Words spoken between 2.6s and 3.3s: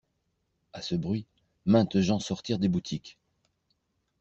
boutiques.